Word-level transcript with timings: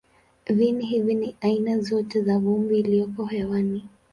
Viini 0.49 0.85
hivi 0.85 1.15
ni 1.15 1.35
aina 1.41 1.79
zote 1.79 2.21
za 2.21 2.39
vumbi 2.39 2.79
iliyoko 2.79 3.25
hewani. 3.25 3.85